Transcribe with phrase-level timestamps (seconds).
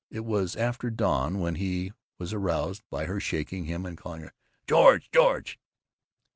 [0.09, 4.31] It was after dawn when he was aroused by her shaking him and calling
[4.65, 5.11] "George!
[5.11, 5.59] George!"